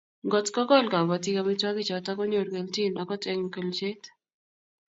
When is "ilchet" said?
3.61-4.01